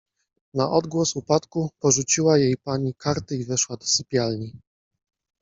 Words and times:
Na 0.53 0.71
odgłos 0.71 1.15
upadku 1.15 1.69
porzuciła 1.79 2.37
jej 2.37 2.57
pani 2.57 2.93
karty 2.93 3.37
i 3.37 3.45
weszła 3.45 3.77
do 3.77 3.85
sypialni. 3.85 4.53